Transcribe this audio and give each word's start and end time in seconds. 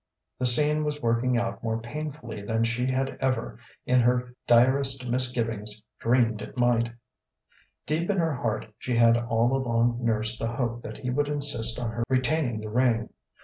The 0.39 0.47
scene 0.47 0.83
was 0.83 0.99
working 1.03 1.39
out 1.39 1.63
more 1.63 1.79
painfully 1.79 2.41
than 2.41 2.63
she 2.63 2.87
had 2.87 3.19
ever 3.21 3.55
in 3.85 3.99
her 3.99 4.33
direst 4.47 5.07
misgivings 5.07 5.83
dreamed 5.99 6.41
it 6.41 6.57
might. 6.57 6.91
Deep 7.85 8.09
in 8.09 8.17
her 8.17 8.33
heart 8.33 8.73
she 8.79 8.95
had 8.95 9.15
all 9.15 9.55
along 9.55 10.03
nursed 10.03 10.39
the 10.39 10.53
hope 10.55 10.81
that 10.81 10.97
he 10.97 11.11
would 11.11 11.27
insist 11.27 11.77
on 11.79 11.91
her 11.91 12.03
retaining 12.09 12.61
the 12.61 12.69
ring. 12.71 13.09